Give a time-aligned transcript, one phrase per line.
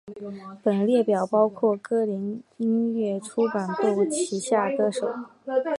[0.63, 5.07] 本列表包括歌林音乐出版部旗下歌手。